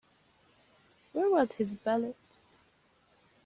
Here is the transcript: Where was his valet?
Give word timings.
Where 1.13 1.29
was 1.29 1.51
his 1.51 1.75
valet? 1.75 2.15